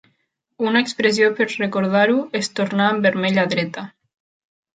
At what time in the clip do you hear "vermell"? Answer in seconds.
3.09-3.39